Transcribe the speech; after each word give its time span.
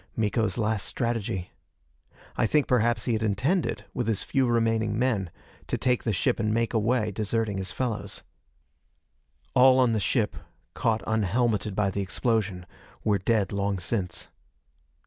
Miko's 0.15 0.57
last 0.57 0.87
strategy. 0.87 1.51
I 2.35 2.47
think 2.47 2.65
perhaps 2.65 3.05
he 3.05 3.13
had 3.13 3.21
intended, 3.21 3.85
with 3.93 4.07
his 4.07 4.23
few 4.23 4.47
remaining 4.47 4.97
men, 4.97 5.29
to 5.67 5.77
take 5.77 6.05
the 6.05 6.11
ship 6.11 6.39
and 6.39 6.51
make 6.51 6.73
away, 6.73 7.11
deserting 7.11 7.59
his 7.59 7.71
fellows. 7.71 8.23
All 9.53 9.77
on 9.77 9.93
the 9.93 9.99
ship, 9.99 10.35
caught 10.73 11.03
unhelmeted 11.05 11.75
by 11.75 11.91
the 11.91 12.01
explosion, 12.01 12.65
were 13.03 13.19
dead 13.19 13.51
long 13.51 13.77
since. 13.77 14.27